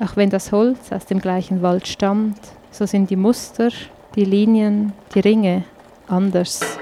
Auch 0.00 0.16
wenn 0.16 0.30
das 0.30 0.52
Holz 0.52 0.90
aus 0.90 1.04
dem 1.04 1.20
gleichen 1.20 1.60
Wald 1.60 1.86
stammt, 1.86 2.38
so 2.70 2.86
sind 2.86 3.10
die 3.10 3.16
Muster, 3.16 3.68
die 4.16 4.24
Linien, 4.24 4.94
die 5.14 5.20
Ringe 5.20 5.64
anders. 6.08 6.78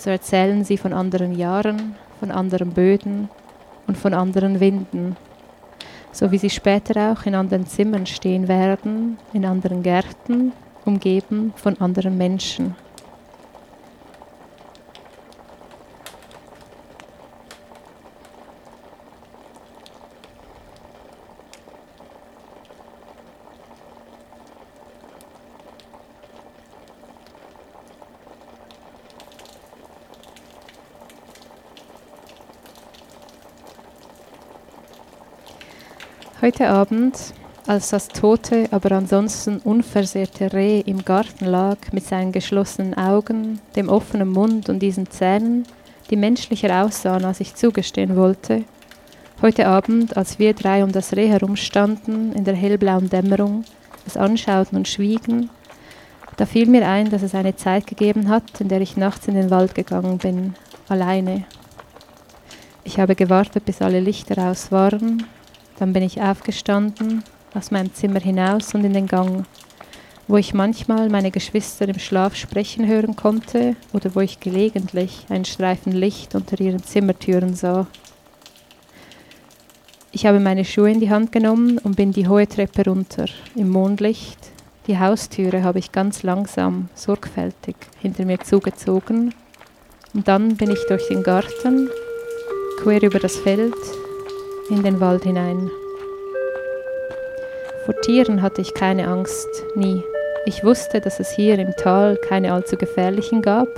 So 0.00 0.08
erzählen 0.08 0.64
sie 0.64 0.78
von 0.78 0.94
anderen 0.94 1.36
Jahren, 1.36 1.94
von 2.20 2.30
anderen 2.30 2.70
Böden 2.70 3.28
und 3.86 3.98
von 3.98 4.14
anderen 4.14 4.58
Winden. 4.58 5.14
So 6.10 6.32
wie 6.32 6.38
sie 6.38 6.48
später 6.48 7.12
auch 7.12 7.26
in 7.26 7.34
anderen 7.34 7.66
Zimmern 7.66 8.06
stehen 8.06 8.48
werden, 8.48 9.18
in 9.34 9.44
anderen 9.44 9.82
Gärten, 9.82 10.52
umgeben 10.86 11.52
von 11.54 11.78
anderen 11.82 12.16
Menschen. 12.16 12.74
Heute 36.42 36.70
Abend, 36.70 37.34
als 37.66 37.90
das 37.90 38.08
tote, 38.08 38.66
aber 38.70 38.92
ansonsten 38.92 39.58
unversehrte 39.58 40.54
Reh 40.54 40.80
im 40.80 41.04
Garten 41.04 41.44
lag, 41.44 41.76
mit 41.92 42.06
seinen 42.06 42.32
geschlossenen 42.32 42.94
Augen, 42.94 43.60
dem 43.76 43.90
offenen 43.90 44.30
Mund 44.30 44.70
und 44.70 44.78
diesen 44.78 45.10
Zähnen, 45.10 45.66
die 46.08 46.16
menschlicher 46.16 46.82
aussahen, 46.82 47.26
als 47.26 47.40
ich 47.40 47.56
zugestehen 47.56 48.16
wollte, 48.16 48.64
heute 49.42 49.66
Abend, 49.66 50.16
als 50.16 50.38
wir 50.38 50.54
drei 50.54 50.82
um 50.82 50.92
das 50.92 51.14
Reh 51.14 51.28
herumstanden, 51.28 52.32
in 52.32 52.44
der 52.44 52.54
hellblauen 52.54 53.10
Dämmerung, 53.10 53.64
es 54.06 54.16
anschauten 54.16 54.78
und 54.78 54.88
schwiegen, 54.88 55.50
da 56.38 56.46
fiel 56.46 56.66
mir 56.66 56.88
ein, 56.88 57.10
dass 57.10 57.20
es 57.20 57.34
eine 57.34 57.56
Zeit 57.56 57.86
gegeben 57.86 58.30
hat, 58.30 58.62
in 58.62 58.68
der 58.68 58.80
ich 58.80 58.96
nachts 58.96 59.28
in 59.28 59.34
den 59.34 59.50
Wald 59.50 59.74
gegangen 59.74 60.16
bin, 60.16 60.54
alleine. 60.88 61.44
Ich 62.82 62.98
habe 62.98 63.14
gewartet, 63.14 63.66
bis 63.66 63.82
alle 63.82 64.00
Lichter 64.00 64.50
aus 64.50 64.72
waren, 64.72 65.26
dann 65.80 65.94
bin 65.94 66.02
ich 66.02 66.20
aufgestanden, 66.20 67.24
aus 67.54 67.70
meinem 67.70 67.94
Zimmer 67.94 68.20
hinaus 68.20 68.74
und 68.74 68.84
in 68.84 68.92
den 68.92 69.06
Gang, 69.06 69.46
wo 70.28 70.36
ich 70.36 70.52
manchmal 70.52 71.08
meine 71.08 71.30
Geschwister 71.30 71.88
im 71.88 71.98
Schlaf 71.98 72.36
sprechen 72.36 72.86
hören 72.86 73.16
konnte 73.16 73.76
oder 73.94 74.14
wo 74.14 74.20
ich 74.20 74.40
gelegentlich 74.40 75.24
einen 75.30 75.46
Streifen 75.46 75.92
Licht 75.92 76.34
unter 76.34 76.60
ihren 76.60 76.82
Zimmertüren 76.82 77.54
sah. 77.54 77.86
Ich 80.12 80.26
habe 80.26 80.38
meine 80.38 80.66
Schuhe 80.66 80.90
in 80.90 81.00
die 81.00 81.08
Hand 81.08 81.32
genommen 81.32 81.78
und 81.78 81.96
bin 81.96 82.12
die 82.12 82.28
hohe 82.28 82.46
Treppe 82.46 82.84
runter, 82.84 83.24
im 83.54 83.70
Mondlicht. 83.70 84.38
Die 84.86 84.98
Haustüre 84.98 85.62
habe 85.62 85.78
ich 85.78 85.92
ganz 85.92 86.22
langsam, 86.22 86.90
sorgfältig 86.94 87.76
hinter 88.00 88.26
mir 88.26 88.40
zugezogen. 88.40 89.34
Und 90.12 90.28
dann 90.28 90.56
bin 90.56 90.70
ich 90.70 90.84
durch 90.88 91.08
den 91.08 91.22
Garten, 91.22 91.88
quer 92.82 93.02
über 93.02 93.18
das 93.18 93.36
Feld, 93.36 93.74
in 94.70 94.82
den 94.82 95.00
Wald 95.00 95.24
hinein. 95.24 95.70
Vor 97.84 98.00
Tieren 98.02 98.42
hatte 98.42 98.60
ich 98.60 98.74
keine 98.74 99.08
Angst, 99.08 99.48
nie. 99.74 100.02
Ich 100.46 100.64
wusste, 100.64 101.00
dass 101.00 101.20
es 101.20 101.30
hier 101.30 101.58
im 101.58 101.72
Tal 101.76 102.16
keine 102.28 102.52
allzu 102.52 102.76
gefährlichen 102.76 103.42
gab 103.42 103.68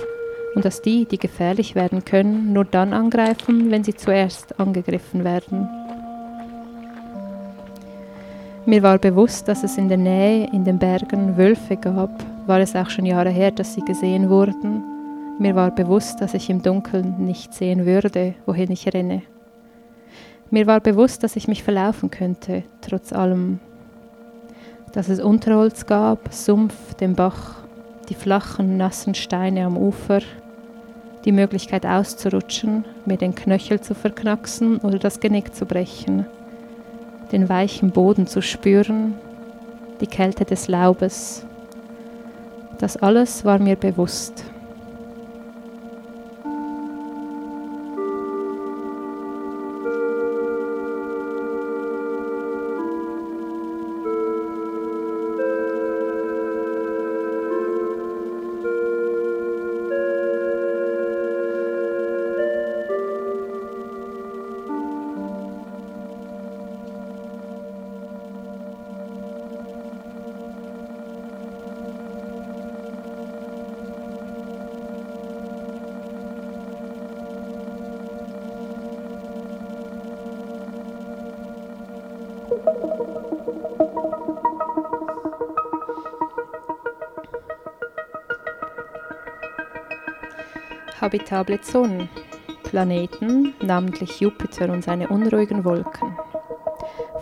und 0.55 0.63
dass 0.65 0.81
die, 0.81 1.05
die 1.05 1.17
gefährlich 1.17 1.75
werden 1.75 2.05
können, 2.05 2.53
nur 2.53 2.65
dann 2.65 2.93
angreifen, 2.93 3.71
wenn 3.71 3.83
sie 3.83 3.95
zuerst 3.95 4.59
angegriffen 4.59 5.23
werden. 5.23 5.67
Mir 8.65 8.81
war 8.81 8.97
bewusst, 8.97 9.47
dass 9.47 9.63
es 9.63 9.77
in 9.77 9.89
der 9.89 9.97
Nähe, 9.97 10.47
in 10.53 10.63
den 10.63 10.79
Bergen, 10.79 11.37
Wölfe 11.37 11.75
gab, 11.75 12.11
war 12.47 12.59
es 12.59 12.75
auch 12.75 12.89
schon 12.89 13.05
Jahre 13.05 13.29
her, 13.29 13.51
dass 13.51 13.73
sie 13.73 13.81
gesehen 13.81 14.29
wurden. 14.29 14.83
Mir 15.39 15.55
war 15.55 15.71
bewusst, 15.71 16.21
dass 16.21 16.33
ich 16.33 16.49
im 16.49 16.61
Dunkeln 16.61 17.25
nicht 17.25 17.53
sehen 17.53 17.85
würde, 17.85 18.35
wohin 18.45 18.71
ich 18.71 18.93
renne. 18.93 19.23
Mir 20.53 20.67
war 20.67 20.81
bewusst, 20.81 21.23
dass 21.23 21.35
ich 21.35 21.47
mich 21.47 21.63
verlaufen 21.63 22.11
könnte, 22.11 22.61
trotz 22.81 23.11
allem. 23.11 23.59
Dass 24.91 25.09
es 25.09 25.19
Unterholz 25.19 25.87
gab, 25.87 26.31
Sumpf, 26.31 26.93
den 26.93 27.15
Bach, 27.15 27.55
die 28.07 28.13
flachen, 28.13 28.77
nassen 28.77 29.15
Steine 29.15 29.65
am 29.65 29.77
Ufer, 29.77 30.19
die 31.25 31.31
Möglichkeit 31.31 31.87
auszurutschen, 31.87 32.85
mir 33.07 33.17
den 33.17 33.33
Knöchel 33.33 33.81
zu 33.81 33.95
verknacksen 33.95 34.77
oder 34.77 34.99
das 34.99 35.19
Genick 35.19 35.55
zu 35.55 35.65
brechen, 35.65 36.27
den 37.31 37.49
weichen 37.49 37.89
Boden 37.89 38.27
zu 38.27 38.43
spüren, 38.43 39.15
die 40.01 40.07
Kälte 40.07 40.45
des 40.45 40.67
Laubes. 40.67 41.47
Das 42.77 42.95
alles 42.95 43.43
war 43.43 43.57
mir 43.57 43.75
bewusst. 43.75 44.45
Habitable 91.03 91.59
Zonen, 91.59 92.07
Planeten, 92.63 93.53
namentlich 93.61 94.21
Jupiter 94.21 94.71
und 94.71 94.85
seine 94.85 95.09
unruhigen 95.09 95.65
Wolken, 95.65 96.17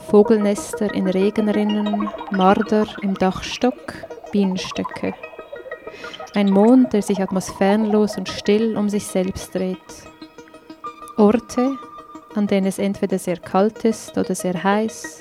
Vogelnester 0.07 0.93
in 0.93 1.07
Regenrinnen, 1.07 2.07
Marder 2.29 2.85
im 3.01 3.15
Dachstock, 3.15 3.95
Bienenstöcke, 4.31 5.15
ein 6.35 6.51
Mond, 6.51 6.93
der 6.93 7.01
sich 7.01 7.21
atmosphärenlos 7.21 8.17
und 8.17 8.29
still 8.29 8.77
um 8.77 8.87
sich 8.87 9.07
selbst 9.07 9.55
dreht, 9.55 9.79
Orte, 11.17 11.75
an 12.35 12.45
denen 12.45 12.67
es 12.67 12.77
entweder 12.77 13.17
sehr 13.17 13.37
kalt 13.37 13.83
ist 13.83 14.15
oder 14.15 14.35
sehr 14.35 14.63
heiß, 14.63 15.20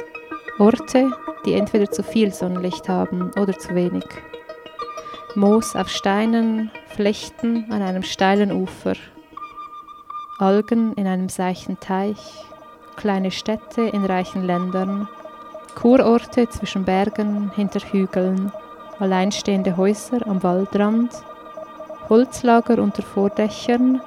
Orte, 0.60 1.10
die 1.46 1.54
entweder 1.54 1.90
zu 1.90 2.02
viel 2.02 2.34
Sonnenlicht 2.34 2.86
haben 2.86 3.30
oder 3.40 3.58
zu 3.58 3.74
wenig. 3.74 4.04
Moos 5.34 5.74
auf 5.74 5.88
Steinen, 5.88 6.70
Flechten 6.88 7.72
an 7.72 7.80
einem 7.80 8.02
steilen 8.02 8.52
Ufer, 8.52 8.92
Algen 10.38 10.92
in 10.94 11.06
einem 11.06 11.30
seichten 11.30 11.80
Teich, 11.80 12.44
kleine 12.96 13.30
Städte 13.30 13.80
in 13.80 14.04
reichen 14.04 14.44
Ländern, 14.44 15.08
Kurorte 15.76 16.46
zwischen 16.50 16.84
Bergen, 16.84 17.50
hinter 17.56 17.80
Hügeln, 17.80 18.52
alleinstehende 18.98 19.78
Häuser 19.78 20.26
am 20.26 20.42
Waldrand, 20.42 21.10
Holzlager 22.10 22.82
unter 22.82 23.02
Vordächern, 23.02 24.02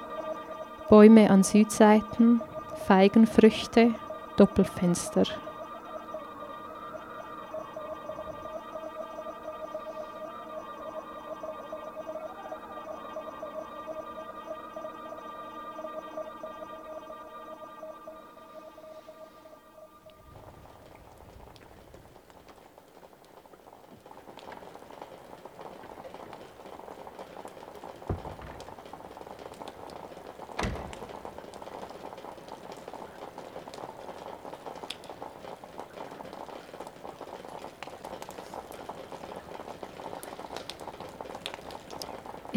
Bäume 0.88 1.32
an 1.32 1.42
Südseiten, 1.42 2.42
Feigenfrüchte, 2.86 3.90
Doppelfenster. 4.38 5.24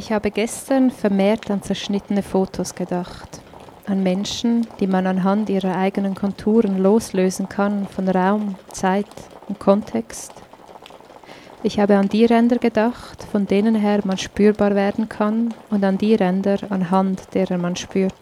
Ich 0.07 0.13
habe 0.13 0.31
gestern 0.31 0.93
vermehrt 0.93 1.51
an 1.51 1.63
zerschnittene 1.63 2.23
Fotos 2.23 2.77
gedacht, 2.77 3.41
an 3.87 4.05
Menschen, 4.05 4.65
die 4.79 4.87
man 4.87 5.05
anhand 5.05 5.51
ihrer 5.51 5.77
eigenen 5.77 6.15
Konturen 6.15 6.79
loslösen 6.79 7.49
kann 7.49 7.89
von 7.89 8.09
Raum, 8.09 8.55
Zeit 8.71 9.09
und 9.49 9.59
Kontext. 9.59 10.33
Ich 11.65 11.81
habe 11.81 11.97
an 11.97 12.09
die 12.09 12.25
Ränder 12.25 12.59
gedacht, 12.59 13.25
von 13.33 13.49
denen 13.49 13.75
her 13.75 14.03
man 14.05 14.17
spürbar 14.17 14.77
werden 14.77 15.09
kann, 15.09 15.53
und 15.71 15.83
an 15.83 15.99
die 15.99 16.15
Ränder 16.15 16.59
anhand 16.71 17.35
derer 17.35 17.59
man 17.59 17.75
spürt. 17.75 18.13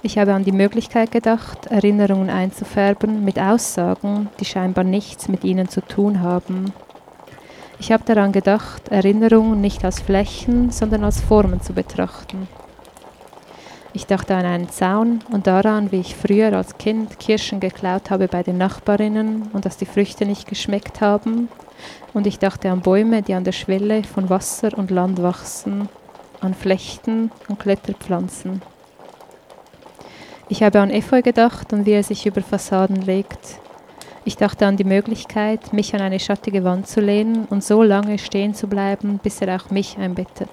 Ich 0.00 0.16
habe 0.16 0.32
an 0.32 0.44
die 0.44 0.52
Möglichkeit 0.52 1.10
gedacht, 1.10 1.66
Erinnerungen 1.66 2.30
einzufärben 2.30 3.22
mit 3.22 3.38
Aussagen, 3.38 4.30
die 4.40 4.46
scheinbar 4.46 4.84
nichts 4.84 5.28
mit 5.28 5.44
ihnen 5.44 5.68
zu 5.68 5.82
tun 5.82 6.22
haben 6.22 6.72
ich 7.80 7.90
habe 7.90 8.04
daran 8.04 8.30
gedacht, 8.30 8.88
Erinnerungen 8.88 9.60
nicht 9.60 9.84
als 9.86 10.00
Flächen, 10.00 10.70
sondern 10.70 11.02
als 11.02 11.20
Formen 11.20 11.62
zu 11.62 11.72
betrachten. 11.72 12.46
Ich 13.94 14.06
dachte 14.06 14.36
an 14.36 14.44
einen 14.44 14.68
Zaun 14.68 15.20
und 15.32 15.46
daran, 15.46 15.90
wie 15.90 16.00
ich 16.00 16.14
früher 16.14 16.52
als 16.52 16.76
Kind 16.76 17.18
Kirschen 17.18 17.58
geklaut 17.58 18.10
habe 18.10 18.28
bei 18.28 18.42
den 18.42 18.58
Nachbarinnen 18.58 19.48
und 19.54 19.64
dass 19.64 19.78
die 19.78 19.86
Früchte 19.86 20.26
nicht 20.26 20.46
geschmeckt 20.46 21.00
haben. 21.00 21.48
Und 22.12 22.26
ich 22.26 22.38
dachte 22.38 22.70
an 22.70 22.82
Bäume, 22.82 23.22
die 23.22 23.34
an 23.34 23.44
der 23.44 23.52
Schwelle 23.52 24.04
von 24.04 24.28
Wasser 24.28 24.76
und 24.76 24.90
Land 24.90 25.22
wachsen, 25.22 25.88
an 26.40 26.54
Flechten 26.54 27.32
und 27.48 27.58
Kletterpflanzen. 27.58 28.60
Ich 30.48 30.62
habe 30.62 30.80
an 30.80 30.90
Efeu 30.90 31.22
gedacht 31.22 31.72
und 31.72 31.86
wie 31.86 31.92
er 31.92 32.04
sich 32.04 32.26
über 32.26 32.42
Fassaden 32.42 33.02
legt, 33.02 33.58
ich 34.24 34.36
dachte 34.36 34.66
an 34.66 34.76
die 34.76 34.84
Möglichkeit, 34.84 35.72
mich 35.72 35.94
an 35.94 36.02
eine 36.02 36.20
schattige 36.20 36.62
Wand 36.62 36.86
zu 36.86 37.00
lehnen 37.00 37.46
und 37.46 37.64
so 37.64 37.82
lange 37.82 38.18
stehen 38.18 38.54
zu 38.54 38.66
bleiben, 38.66 39.18
bis 39.22 39.40
er 39.40 39.56
auch 39.56 39.70
mich 39.70 39.96
einbettet. 39.96 40.50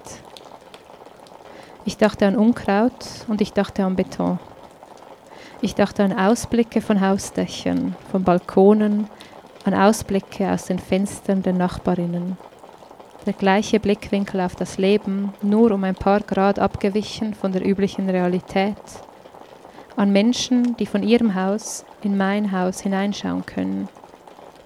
Ich 1.84 1.98
dachte 1.98 2.26
an 2.26 2.38
Unkraut 2.38 3.06
und 3.28 3.42
ich 3.42 3.54
dachte 3.54 3.84
an 3.84 3.96
Beton. 3.96 4.40
Ich 5.62 5.76
dachte 5.76 6.04
an 6.04 6.14
Ausblicke 6.14 6.82
von 6.82 7.02
Hausdächern, 7.02 7.96
von 8.12 8.24
Balkonen, 8.24 9.08
an 9.66 9.74
Ausblicke 9.74 10.50
aus 10.50 10.66
den 10.66 10.80
Fenstern 10.80 11.44
der 11.44 11.54
Nachbarinnen. 11.54 12.38
Der 13.26 13.34
gleiche 13.34 13.80
Blickwinkel 13.80 14.40
auf 14.40 14.56
das 14.56 14.78
Leben, 14.78 15.34
nur 15.42 15.72
um 15.72 15.84
ein 15.84 15.96
paar 15.96 16.22
Grad 16.22 16.60
abgewichen 16.60 17.34
von 17.34 17.52
der 17.52 17.66
üblichen 17.66 18.10
Realität. 18.10 18.78
An 19.98 20.12
Menschen, 20.12 20.78
die 20.78 20.86
von 20.86 21.02
ihrem 21.02 21.34
Haus 21.34 21.84
in 22.04 22.18
mein 22.18 22.52
Haus 22.52 22.82
hineinschauen 22.82 23.44
können, 23.48 23.90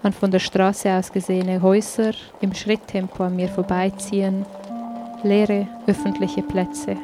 an 0.03 0.11
von 0.11 0.29
der 0.29 0.39
Straße 0.39 0.91
aus 0.91 1.13
gesehene 1.13 1.61
Häuser 1.61 2.11
im 2.41 2.53
Schritttempo 2.53 3.23
an 3.23 3.37
mir 3.37 3.47
vorbeiziehen, 3.47 4.45
leere 5.23 5.69
öffentliche 5.87 6.41
Plätze. 6.41 6.97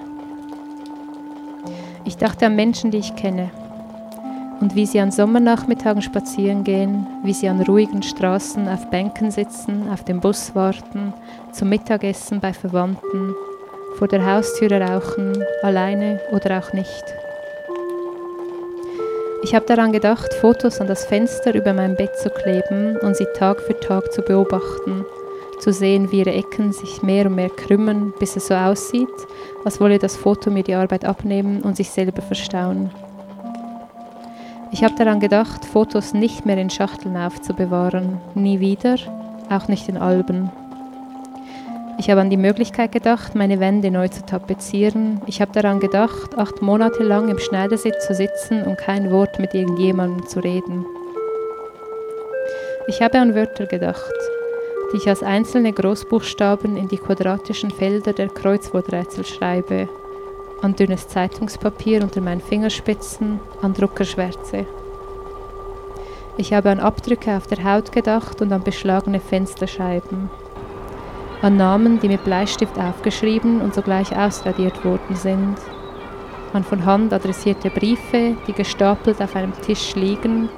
Ich 2.04 2.18
dachte 2.18 2.48
an 2.48 2.58
Menschen, 2.58 2.92
die 2.92 2.98
ich 2.98 3.16
kenne 3.16 3.50
und 4.60 4.76
wie 4.76 4.86
sie 4.86 5.00
an 5.00 5.12
Sommernachmittagen 5.12 6.02
spazieren 6.02 6.66
gehen, 6.66 7.08
wie 7.24 7.34
sie 7.34 7.48
an 7.48 7.62
ruhigen 7.62 8.04
Straßen 8.04 8.68
auf 8.68 8.90
Bänken 8.90 9.32
sitzen, 9.32 9.90
auf 9.90 10.04
den 10.04 10.20
Bus 10.20 10.54
warten, 10.54 11.13
zum 11.54 11.70
Mittagessen 11.70 12.42
bei 12.42 12.52
Verwandten, 12.52 13.34
vor 13.98 14.10
der 14.10 14.26
Haustüre 14.26 14.82
rauchen, 14.82 15.42
alleine 15.63 16.20
oder 16.34 16.60
auch 16.60 16.74
nicht. 16.74 17.06
Ich 19.43 19.54
habe 19.54 19.65
daran 19.65 19.91
gedacht, 19.91 20.34
Fotos 20.34 20.82
an 20.82 20.88
das 20.88 21.06
Fenster 21.06 21.54
über 21.54 21.71
mein 21.71 21.95
Bett 21.95 22.17
zu 22.17 22.30
kleben 22.30 22.97
und 22.97 23.15
sie 23.15 23.28
Tag 23.36 23.62
für 23.62 23.80
Tag 23.80 24.12
zu 24.12 24.21
beobachten, 24.21 25.06
zu 25.60 25.71
sehen, 25.71 26.12
wie 26.12 26.19
ihre 26.19 26.34
Ecken 26.34 26.73
sich 26.73 27.04
mehr 27.04 27.28
und 27.28 27.36
mehr 27.36 27.50
krümmen, 27.50 28.13
bis 28.19 28.36
es 28.36 28.47
so 28.47 28.56
aussieht, 28.56 29.08
als 29.63 29.80
wolle 29.80 30.00
das 30.00 30.17
Foto 30.17 30.50
mir 30.50 30.63
die 30.63 30.73
Arbeit 30.73 31.06
abnehmen 31.06 31.62
und 31.62 31.78
sich 31.78 31.91
selber 31.91 32.21
verstauen. 32.21 32.89
Ich 34.71 34.84
habe 34.84 34.95
daran 34.95 35.19
gedacht, 35.19 35.65
Fotos 35.65 36.13
nicht 36.13 36.45
mehr 36.45 36.58
in 36.58 36.69
Schachteln 36.69 37.15
aufzubewahren, 37.15 38.19
nie 38.34 38.60
wieder, 38.60 38.95
auch 39.50 39.67
nicht 39.67 39.88
in 39.88 39.97
Alben. 39.97 40.52
Ich 41.99 42.12
habe 42.12 42.21
an 42.21 42.29
die 42.29 42.38
Möglichkeit 42.38 42.91
gedacht, 42.91 43.33
meine 43.33 43.60
Wände 43.60 43.89
neu 43.89 44.07
zu 44.07 44.23
tapezieren. 44.23 45.19
Ich 45.25 45.41
habe 45.41 45.51
daran 45.51 45.79
gedacht, 45.79 46.38
acht 46.38 46.62
Monate 46.62 47.01
lang 47.01 47.27
im 47.27 47.39
Schneidersitz 47.39 48.05
zu 48.05 48.13
sitzen 48.13 48.63
und 48.63 48.77
kein 48.77 49.10
Wort 49.10 49.39
mit 49.39 49.55
irgendjemandem 49.55 50.27
zu 50.27 50.39
reden. 50.39 50.86
Ich 52.88 53.01
habe 53.01 53.17
an 53.17 53.33
Wörter 53.33 53.65
gedacht, 53.65 54.13
die 54.93 54.97
ich 54.97 55.10
als 55.10 55.23
einzelne 55.23 55.73
Großbuchstaben 55.73 56.77
in 56.77 56.88
die 56.88 56.99
quadratischen 56.99 57.71
Felder 57.71 58.13
der 58.13 58.27
Kreuzworträtsel 58.27 59.25
schreibe, 59.25 59.89
an 60.62 60.75
dünnes 60.75 61.07
Zeitungspapier 61.07 62.03
unter 62.03 62.21
meinen 62.21 62.41
Fingerspitzen, 62.41 63.39
an 63.63 63.73
Druckerschwärze. 63.73 64.67
Ich 66.38 66.53
habe 66.53 66.69
an 66.69 66.79
Abdrücke 66.79 67.36
auf 67.36 67.47
der 67.47 67.63
Haut 67.63 67.91
gedacht 67.91 68.39
und 68.43 68.51
an 68.53 68.63
beschlagene 68.63 69.19
Fensterscheiben 69.19 70.29
an 71.41 71.58
Namen, 71.58 72.00
die 72.00 72.08
mit 72.08 72.23
Bleistift 72.23 72.80
aufgeschrieben 72.80 73.62
und 73.62 73.76
sogleich 73.76 74.15
ausradiert 74.15 74.84
worden 74.84 75.15
sind, 75.15 75.56
an 76.54 76.63
von 76.63 76.86
Hand 76.86 77.13
adressierte 77.13 77.69
Briefe, 77.69 78.36
die 78.47 78.54
gestapelt 78.54 79.21
auf 79.21 79.36
einem 79.36 79.54
Tisch 79.62 79.95
liegen, 79.95 80.50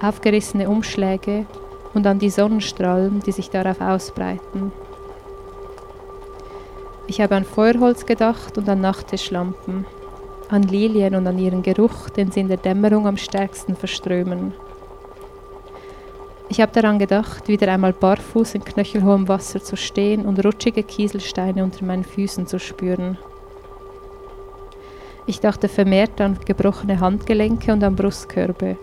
aufgerissene 0.00 0.68
Umschläge 0.68 1.46
und 1.94 2.06
an 2.06 2.18
die 2.18 2.30
Sonnenstrahlen, 2.30 3.20
die 3.20 3.32
sich 3.32 3.50
darauf 3.50 3.80
ausbreiten. 3.80 4.72
Ich 7.06 7.20
habe 7.20 7.36
an 7.36 7.44
Feuerholz 7.44 8.06
gedacht 8.06 8.56
und 8.56 8.68
an 8.68 8.80
Nachttischlampen, 8.80 9.84
an 10.48 10.62
Lilien 10.62 11.14
und 11.14 11.26
an 11.26 11.38
ihren 11.38 11.62
Geruch, 11.62 12.08
den 12.08 12.30
sie 12.30 12.40
in 12.40 12.48
der 12.48 12.56
Dämmerung 12.56 13.06
am 13.06 13.16
stärksten 13.16 13.76
verströmen. 13.76 14.54
Ich 16.52 16.60
habe 16.60 16.70
daran 16.70 16.98
gedacht, 16.98 17.48
wieder 17.48 17.72
einmal 17.72 17.94
barfuß 17.94 18.56
in 18.56 18.62
knöchelhohem 18.62 19.26
Wasser 19.26 19.62
zu 19.62 19.74
stehen 19.74 20.26
und 20.26 20.44
rutschige 20.44 20.82
Kieselsteine 20.82 21.64
unter 21.64 21.82
meinen 21.82 22.04
Füßen 22.04 22.46
zu 22.46 22.58
spüren. 22.58 23.16
Ich 25.26 25.40
dachte 25.40 25.70
vermehrt 25.70 26.20
an 26.20 26.38
gebrochene 26.44 27.00
Handgelenke 27.00 27.72
und 27.72 27.82
an 27.82 27.96
Brustkörbe, 27.96 28.76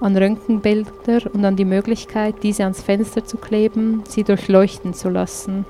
an 0.00 0.16
Röntgenbilder 0.16 1.34
und 1.34 1.44
an 1.44 1.56
die 1.56 1.64
Möglichkeit, 1.64 2.44
diese 2.44 2.62
ans 2.62 2.80
Fenster 2.80 3.24
zu 3.24 3.38
kleben, 3.38 4.04
sie 4.06 4.22
durchleuchten 4.22 4.94
zu 4.94 5.08
lassen. 5.08 5.64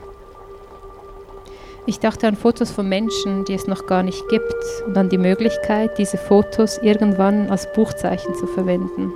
Ich 1.87 2.00
dachte 2.00 2.29
an 2.29 2.37
Fotos 2.37 2.70
von 2.70 2.87
Menschen, 2.87 3.46
die 3.46 3.55
es 3.55 3.66
noch 3.66 3.87
gar 3.87 4.03
nicht 4.03 4.29
gibt, 4.29 4.85
und 4.87 4.98
an 4.98 5.09
die 5.09 5.16
Möglichkeit, 5.16 5.96
diese 5.96 6.18
Fotos 6.18 6.76
irgendwann 6.83 7.48
als 7.48 7.72
Buchzeichen 7.72 8.35
zu 8.35 8.46
verwenden. 8.46 9.11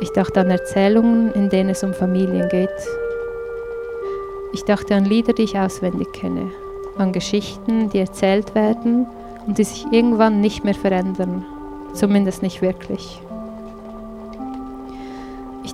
Ich 0.00 0.10
dachte 0.10 0.40
an 0.40 0.50
Erzählungen, 0.50 1.32
in 1.32 1.48
denen 1.48 1.70
es 1.70 1.82
um 1.82 1.94
Familien 1.94 2.48
geht. 2.48 2.68
Ich 4.52 4.64
dachte 4.64 4.94
an 4.94 5.04
Lieder, 5.04 5.32
die 5.32 5.42
ich 5.42 5.58
auswendig 5.58 6.12
kenne, 6.12 6.50
an 6.98 7.12
Geschichten, 7.12 7.90
die 7.90 7.98
erzählt 7.98 8.54
werden 8.54 9.06
und 9.46 9.58
die 9.58 9.64
sich 9.64 9.86
irgendwann 9.90 10.40
nicht 10.40 10.64
mehr 10.64 10.74
verändern, 10.74 11.44
zumindest 11.94 12.42
nicht 12.42 12.62
wirklich. 12.62 13.20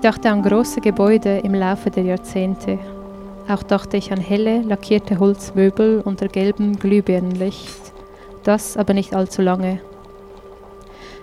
dachte 0.02 0.30
an 0.30 0.42
große 0.42 0.80
Gebäude 0.80 1.38
im 1.44 1.54
Laufe 1.54 1.88
der 1.88 2.02
Jahrzehnte. 2.02 2.78
Auch 3.48 3.62
dachte 3.62 3.96
ich 3.96 4.10
an 4.10 4.20
helle, 4.20 4.62
lackierte 4.62 5.20
Holzmöbel 5.20 6.00
unter 6.04 6.26
gelbem 6.26 6.76
Glühbirnenlicht. 6.76 7.92
Das 8.42 8.76
aber 8.76 8.94
nicht 8.94 9.14
allzu 9.14 9.42
lange. 9.42 9.80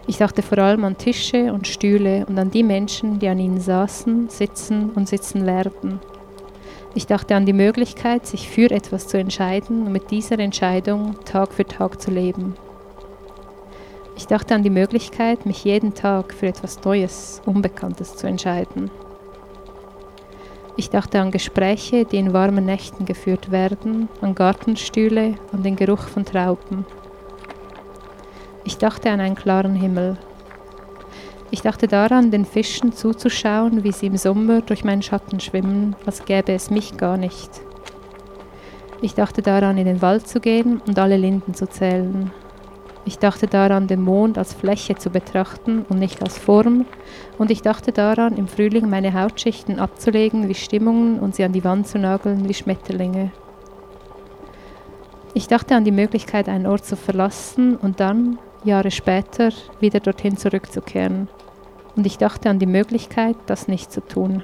Ich 0.07 0.17
dachte 0.17 0.41
vor 0.41 0.57
allem 0.57 0.83
an 0.83 0.97
Tische 0.97 1.53
und 1.53 1.67
Stühle 1.67 2.25
und 2.27 2.37
an 2.39 2.51
die 2.51 2.63
Menschen, 2.63 3.19
die 3.19 3.27
an 3.27 3.39
ihnen 3.39 3.61
saßen, 3.61 4.29
sitzen 4.29 4.89
und 4.91 5.07
sitzen 5.07 5.45
werden. 5.45 5.99
Ich 6.95 7.05
dachte 7.05 7.35
an 7.35 7.45
die 7.45 7.53
Möglichkeit, 7.53 8.25
sich 8.25 8.49
für 8.49 8.71
etwas 8.71 9.07
zu 9.07 9.17
entscheiden 9.17 9.85
und 9.85 9.91
mit 9.91 10.09
dieser 10.09 10.39
Entscheidung 10.39 11.15
Tag 11.23 11.53
für 11.53 11.65
Tag 11.65 12.01
zu 12.01 12.09
leben. 12.09 12.55
Ich 14.17 14.27
dachte 14.27 14.55
an 14.55 14.63
die 14.63 14.69
Möglichkeit, 14.69 15.45
mich 15.45 15.63
jeden 15.63 15.93
Tag 15.93 16.33
für 16.33 16.47
etwas 16.47 16.83
Neues, 16.83 17.41
Unbekanntes 17.45 18.15
zu 18.15 18.27
entscheiden. 18.27 18.89
Ich 20.75 20.89
dachte 20.89 21.19
an 21.19 21.31
Gespräche, 21.31 22.05
die 22.05 22.17
in 22.17 22.33
warmen 22.33 22.65
Nächten 22.65 23.05
geführt 23.05 23.51
werden, 23.51 24.09
an 24.21 24.33
Gartenstühle, 24.33 25.35
an 25.51 25.63
den 25.63 25.75
Geruch 25.75 26.07
von 26.07 26.25
Trauben. 26.25 26.85
Ich 28.69 28.77
dachte 28.77 29.09
an 29.09 29.19
einen 29.19 29.33
klaren 29.33 29.73
Himmel. 29.73 30.15
Ich 31.49 31.63
dachte 31.63 31.87
daran, 31.87 32.29
den 32.29 32.45
Fischen 32.45 32.93
zuzuschauen, 32.93 33.83
wie 33.83 33.91
sie 33.91 34.05
im 34.05 34.15
Sommer 34.15 34.61
durch 34.61 34.83
meinen 34.83 35.01
Schatten 35.01 35.39
schwimmen, 35.39 35.95
als 36.05 36.23
gäbe 36.23 36.53
es 36.53 36.69
mich 36.69 36.95
gar 36.95 37.17
nicht. 37.17 37.49
Ich 39.01 39.15
dachte 39.15 39.41
daran, 39.41 39.79
in 39.79 39.85
den 39.85 40.03
Wald 40.03 40.27
zu 40.27 40.39
gehen 40.39 40.83
und 40.85 40.99
alle 40.99 41.17
Linden 41.17 41.55
zu 41.55 41.67
zählen. 41.67 42.29
Ich 43.05 43.17
dachte 43.17 43.47
daran, 43.47 43.87
den 43.87 44.03
Mond 44.03 44.37
als 44.37 44.53
Fläche 44.53 44.93
zu 44.93 45.09
betrachten 45.09 45.83
und 45.89 45.97
nicht 45.97 46.21
als 46.21 46.37
Form. 46.37 46.85
Und 47.39 47.49
ich 47.49 47.63
dachte 47.63 47.91
daran, 47.91 48.37
im 48.37 48.47
Frühling 48.47 48.87
meine 48.87 49.19
Hautschichten 49.19 49.79
abzulegen 49.79 50.47
wie 50.47 50.53
Stimmungen 50.53 51.17
und 51.19 51.33
sie 51.33 51.43
an 51.43 51.53
die 51.53 51.63
Wand 51.63 51.87
zu 51.87 51.97
nageln 51.97 52.47
wie 52.47 52.53
Schmetterlinge. 52.53 53.31
Ich 55.33 55.47
dachte 55.47 55.75
an 55.75 55.85
die 55.85 55.91
Möglichkeit, 55.91 56.47
einen 56.47 56.67
Ort 56.67 56.85
zu 56.85 56.95
verlassen 56.95 57.75
und 57.75 57.99
dann, 57.99 58.37
Jahre 58.63 58.91
später, 58.91 59.51
wieder 59.79 59.99
dorthin 59.99 60.37
zurückzukehren. 60.37 61.27
Und 61.95 62.05
ich 62.05 62.17
dachte 62.17 62.49
an 62.49 62.59
die 62.59 62.65
Möglichkeit, 62.65 63.35
das 63.45 63.67
nicht 63.67 63.91
zu 63.91 64.01
tun. 64.01 64.43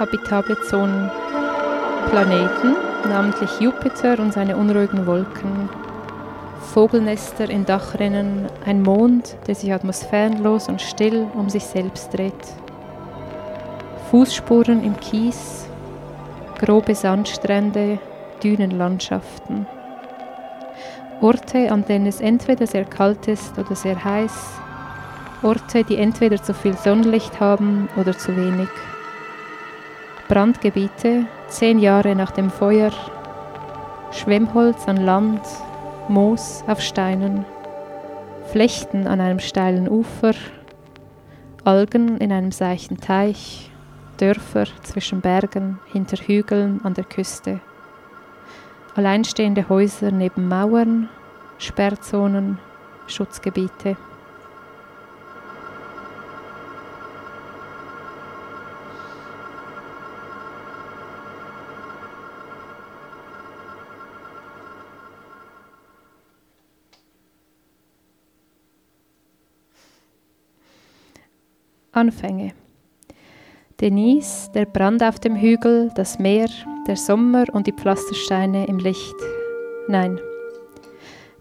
Habitable 0.00 0.58
Zonen 0.62 1.10
Planeten, 2.08 2.74
namentlich 3.06 3.60
Jupiter 3.60 4.18
und 4.18 4.32
seine 4.32 4.56
unruhigen 4.56 5.06
Wolken, 5.06 5.68
Vogelnester 6.72 7.50
in 7.50 7.66
Dachrinnen, 7.66 8.46
ein 8.64 8.80
Mond, 8.82 9.36
der 9.46 9.54
sich 9.54 9.72
atmosphärenlos 9.72 10.68
und 10.68 10.80
still 10.80 11.26
um 11.34 11.50
sich 11.50 11.64
selbst 11.64 12.14
dreht, 12.14 12.32
Fußspuren 14.10 14.82
im 14.82 14.98
Kies, 14.98 15.68
grobe 16.58 16.94
Sandstrände, 16.94 17.98
Dünenlandschaften, 18.42 19.66
Orte, 21.20 21.70
an 21.70 21.84
denen 21.84 22.06
es 22.06 22.22
entweder 22.22 22.66
sehr 22.66 22.86
kalt 22.86 23.28
ist 23.28 23.58
oder 23.58 23.76
sehr 23.76 24.02
heiß, 24.02 24.60
Orte, 25.42 25.84
die 25.84 25.98
entweder 25.98 26.42
zu 26.42 26.54
viel 26.54 26.76
Sonnenlicht 26.78 27.38
haben 27.38 27.90
oder 27.96 28.16
zu 28.16 28.34
wenig. 28.34 28.68
Brandgebiete, 30.30 31.26
zehn 31.48 31.80
Jahre 31.80 32.14
nach 32.14 32.30
dem 32.30 32.50
Feuer, 32.50 32.92
Schwemmholz 34.12 34.86
an 34.86 34.98
Land, 34.98 35.40
Moos 36.08 36.62
auf 36.68 36.80
Steinen, 36.80 37.44
Flechten 38.52 39.08
an 39.08 39.20
einem 39.20 39.40
steilen 39.40 39.88
Ufer, 39.88 40.34
Algen 41.64 42.16
in 42.18 42.30
einem 42.30 42.52
seichten 42.52 42.98
Teich, 42.98 43.72
Dörfer 44.18 44.66
zwischen 44.84 45.20
Bergen, 45.20 45.80
hinter 45.86 46.18
Hügeln 46.18 46.80
an 46.84 46.94
der 46.94 47.02
Küste, 47.02 47.58
alleinstehende 48.94 49.68
Häuser 49.68 50.12
neben 50.12 50.46
Mauern, 50.46 51.08
Sperrzonen, 51.58 52.60
Schutzgebiete. 53.08 53.96
Anfänge. 72.00 72.52
Denise, 73.78 74.50
der 74.54 74.64
Brand 74.64 75.02
auf 75.02 75.18
dem 75.18 75.36
Hügel, 75.36 75.90
das 75.94 76.18
Meer, 76.18 76.48
der 76.86 76.96
Sommer 76.96 77.44
und 77.52 77.66
die 77.66 77.72
Pflastersteine 77.72 78.66
im 78.66 78.78
Licht. 78.78 79.14
Nein. 79.86 80.18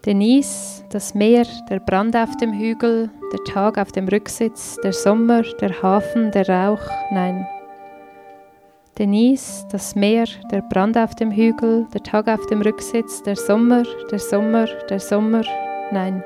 Denise, 0.05 0.83
das 0.89 1.15
Meer, 1.15 1.45
der 1.69 1.79
Brand 1.79 2.13
auf 2.17 2.35
dem 2.37 2.51
Hügel, 2.51 3.09
der 3.31 3.43
Tag 3.45 3.77
auf 3.77 3.93
dem 3.93 4.09
Rücksitz, 4.09 4.75
der 4.83 4.91
Sommer, 4.91 5.43
der 5.61 5.81
Hafen, 5.81 6.31
der 6.31 6.49
Rauch. 6.49 6.85
Nein. 7.11 7.47
Denise, 8.97 9.65
das 9.71 9.95
Meer, 9.95 10.25
der 10.51 10.61
Brand 10.61 10.97
auf 10.97 11.15
dem 11.15 11.31
Hügel, 11.31 11.87
der 11.93 12.03
Tag 12.03 12.27
auf 12.27 12.45
dem 12.47 12.61
Rücksitz, 12.61 13.23
der 13.23 13.37
Sommer, 13.37 13.83
der 14.11 14.19
Sommer, 14.19 14.65
der 14.89 14.99
Sommer. 14.99 15.43
Nein. 15.93 16.21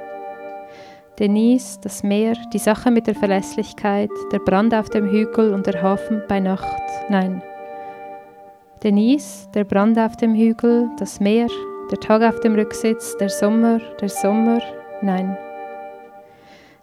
Denise, 1.20 1.80
das 1.80 2.02
Meer, 2.02 2.34
die 2.52 2.58
Sache 2.58 2.90
mit 2.90 3.06
der 3.06 3.14
Verlässlichkeit, 3.14 4.10
der 4.32 4.40
Brand 4.40 4.74
auf 4.74 4.90
dem 4.90 5.08
Hügel 5.08 5.54
und 5.54 5.68
der 5.68 5.80
Hafen 5.82 6.24
bei 6.28 6.40
Nacht. 6.40 6.82
Nein. 7.08 7.44
Denise, 8.82 9.48
der 9.54 9.64
Brand 9.64 10.00
auf 10.00 10.18
dem 10.18 10.34
Hügel, 10.34 10.90
das 10.98 11.20
Meer, 11.20 11.48
der 11.92 12.00
Tag 12.00 12.24
auf 12.24 12.40
dem 12.40 12.56
Rücksitz, 12.56 13.16
der 13.18 13.30
Sommer, 13.30 13.80
der 14.02 14.10
Sommer. 14.10 14.60
Nein. 15.04 15.38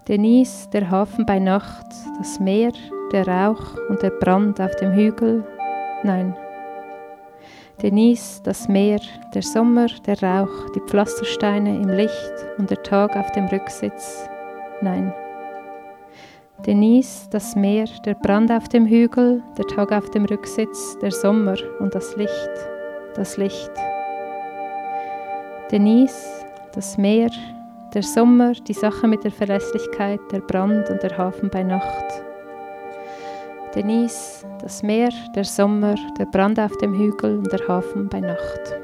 Denise, 0.07 0.71
der 0.71 0.89
Hafen 0.89 1.27
bei 1.27 1.41
Nacht, 1.41 1.87
das 2.19 2.39
Meer, 2.39 2.73
der 3.11 3.27
Rauch 3.27 3.77
und 3.89 4.01
der 4.01 4.11
Brand 4.11 4.61
auf 4.61 4.77
dem 4.77 4.93
Hügel. 4.93 5.45
Nein. 6.05 6.37
Denise, 7.83 8.43
das 8.43 8.69
Meer, 8.69 9.01
der 9.33 9.41
Sommer, 9.41 9.87
der 10.07 10.23
Rauch, 10.23 10.69
die 10.75 10.81
Pflastersteine 10.81 11.77
im 11.77 11.89
Licht 11.89 12.35
und 12.59 12.69
der 12.69 12.83
Tag 12.83 13.17
auf 13.17 13.33
dem 13.33 13.47
Rücksitz. 13.47 14.29
Nein. 14.83 15.15
Denise, 16.67 17.27
das 17.31 17.57
Meer, 17.57 17.87
der 18.05 18.15
Brand 18.15 18.53
auf 18.53 18.69
dem 18.69 18.85
Hügel, 18.85 19.43
der 19.57 19.67
Tag 19.67 19.93
auf 19.93 20.11
dem 20.11 20.27
Rücksitz, 20.27 20.99
der 21.01 21.11
Sommer 21.11 21.57
und 21.79 21.95
das 21.95 22.17
Licht, 22.17 22.51
das 23.15 23.39
Licht. 23.39 23.73
Denise, 25.73 26.45
das 26.75 26.99
Meer, 26.99 27.31
der 27.95 28.03
Sommer, 28.03 28.53
die 28.53 28.75
Sache 28.75 29.09
mit 29.09 29.25
der 29.25 29.33
Verlässlichkeit, 29.33 30.21
der 30.31 30.41
Brand 30.41 30.91
und 30.91 31.03
der 31.03 31.17
Hafen 31.17 31.49
bei 31.49 31.63
Nacht. 31.63 32.25
Denise, 33.75 34.45
das 34.61 34.83
Meer, 34.83 35.11
der 35.37 35.45
Sommer, 35.45 35.95
der 36.19 36.27
Brand 36.27 36.59
auf 36.59 36.77
dem 36.79 36.93
Hügel 36.93 37.39
und 37.39 37.53
der 37.53 37.69
Hafen 37.69 38.09
bei 38.09 38.19
Nacht. 38.19 38.80